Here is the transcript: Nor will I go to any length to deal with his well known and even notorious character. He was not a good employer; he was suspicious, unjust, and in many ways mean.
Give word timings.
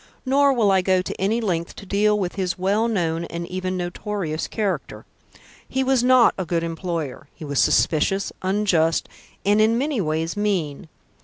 Nor 0.25 0.51
will 0.51 0.71
I 0.71 0.81
go 0.81 1.03
to 1.03 1.21
any 1.21 1.39
length 1.39 1.75
to 1.75 1.85
deal 1.85 2.17
with 2.17 2.33
his 2.33 2.57
well 2.57 2.87
known 2.87 3.25
and 3.25 3.45
even 3.47 3.77
notorious 3.77 4.47
character. 4.47 5.05
He 5.69 5.83
was 5.83 6.03
not 6.03 6.33
a 6.39 6.43
good 6.45 6.63
employer; 6.63 7.27
he 7.35 7.45
was 7.45 7.59
suspicious, 7.59 8.31
unjust, 8.41 9.07
and 9.45 9.61
in 9.61 9.77
many 9.77 10.01
ways 10.01 10.35
mean. 10.35 10.89